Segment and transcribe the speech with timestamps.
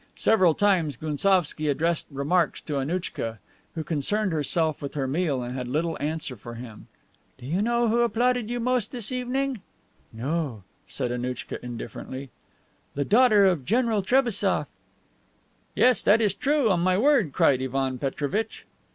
[0.15, 3.37] Several times Gounsovski addressed remarks to Annouchka,
[3.75, 6.87] who concerned herself with her meal and had little answer for him.
[7.37, 9.61] "Do you know who applauded you the most this evening?"
[10.11, 12.31] "No," said Annouchka indifferently.
[12.95, 14.65] "The daughter of General Trebassof."
[15.75, 18.65] "Yes, that is true, on my word," cried Ivan Petrovitch.